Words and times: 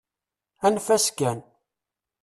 Anef-as 0.65 1.05
kan. 1.17 1.39